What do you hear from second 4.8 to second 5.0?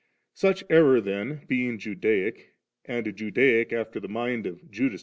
traitor.